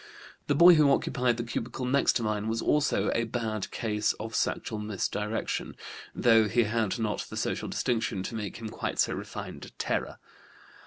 [0.47, 4.33] The boy who occupied the cubicle next to mine was also a bad case of
[4.33, 5.75] sexual misdirection,
[6.15, 10.17] though he had not the social distinction to make him quite so refined a terror.